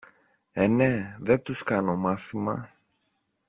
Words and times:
Ε, 0.51 0.67
ναι! 0.67 1.15
δεν 1.19 1.41
τους 1.41 1.63
κάνω 1.63 1.95
μάθημα! 1.97 2.69